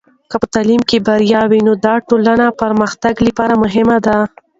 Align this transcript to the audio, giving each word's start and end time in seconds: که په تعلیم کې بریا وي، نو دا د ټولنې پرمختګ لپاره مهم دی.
که 0.29 0.35
په 0.41 0.47
تعلیم 0.53 0.81
کې 0.89 0.97
بریا 1.07 1.41
وي، 1.49 1.59
نو 1.67 1.73
دا 1.85 1.95
د 1.99 2.03
ټولنې 2.07 2.47
پرمختګ 2.61 3.15
لپاره 3.27 3.53
مهم 3.63 3.87
دی. 4.05 4.17